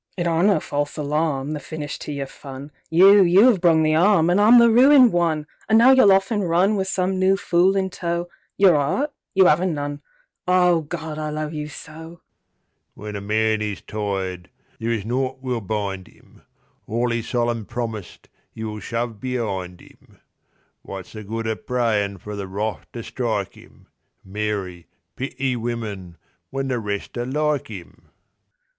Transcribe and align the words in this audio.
It 0.17 0.25
aren't 0.25 0.47
no 0.47 0.59
false 0.59 0.97
alarm, 0.97 1.53
The 1.53 1.59
finish 1.59 1.99
to 1.99 2.11
your 2.11 2.25
fun; 2.25 2.71
You—you 2.89 3.47
'ave 3.47 3.59
brung 3.59 3.83
the 3.83 3.93
'arm, 3.93 4.31
An' 4.31 4.39
I'm 4.39 4.57
the 4.57 4.71
ruined 4.71 5.11
one; 5.13 5.45
An' 5.69 5.77
now 5.77 5.91
you'll 5.91 6.11
off 6.11 6.31
an' 6.31 6.39
runWith 6.41 6.87
some 6.87 7.19
new 7.19 7.37
fool 7.37 7.75
in 7.75 7.91
tow. 7.91 8.27
Your 8.57 8.73
'eart? 8.75 9.11
You 9.35 9.47
'aven't 9.47 9.75
none….Ah, 9.75 10.79
Gawd, 10.79 11.19
I 11.19 11.29
love 11.29 11.53
you 11.53 11.67
so! 11.67 12.19
When 12.95 13.15
a 13.15 13.21
man 13.21 13.61
is 13.61 13.81
tired 13.81 14.49
there 14.79 14.89
is 14.89 15.05
naught 15.05 15.37
will 15.39 15.61
bind 15.61 16.09
'im; 16.09 16.41
All 16.87 17.13
'e 17.13 17.21
solemn 17.21 17.65
promised 17.67 18.27
'e 18.57 18.63
will 18.63 18.79
shove 18.79 19.19
be'ind 19.19 19.83
'im. 19.83 20.19
What's 20.81 21.13
the 21.13 21.23
good 21.23 21.47
o' 21.47 21.55
prayin' 21.55 22.17
for 22.17 22.35
The 22.35 22.47
Wrath 22.47 22.87
to 22.93 23.03
strike 23.03 23.55
'im(Mary, 23.55 24.87
pity 25.15 25.55
women!), 25.55 26.17
when 26.49 26.69
the 26.69 26.79
rest 26.79 27.19
are 27.19 27.25
like 27.27 27.69
'im? 27.69 28.09